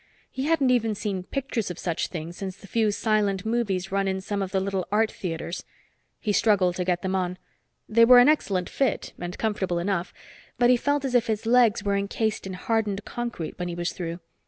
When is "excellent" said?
8.27-8.67